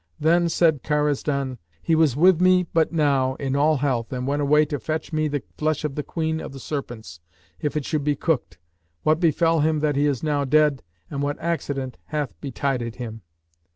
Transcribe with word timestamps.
Then 0.19 0.49
said 0.49 0.81
Karazdan, 0.81 1.59
"He 1.79 1.93
was 1.93 2.15
with 2.15 2.41
me 2.41 2.63
but 2.73 2.91
now, 2.91 3.35
in 3.35 3.55
all 3.55 3.77
health, 3.77 4.11
and 4.11 4.25
went 4.25 4.41
away 4.41 4.65
to 4.65 4.79
fetch 4.79 5.13
me 5.13 5.27
the 5.27 5.43
flesh 5.59 5.83
of 5.85 5.93
the 5.93 6.01
Queen 6.01 6.41
of 6.41 6.53
the 6.53 6.59
Serpents, 6.59 7.19
if 7.59 7.77
it 7.77 7.85
should 7.85 8.03
be 8.03 8.15
cooked; 8.15 8.57
what 9.03 9.19
befell 9.19 9.59
him 9.59 9.79
that 9.81 9.95
he 9.95 10.07
is 10.07 10.23
now 10.23 10.43
dead, 10.43 10.81
and 11.11 11.21
what 11.21 11.37
accident 11.39 11.99
hath 12.07 12.33
betided 12.41 12.95
him?" 12.95 13.21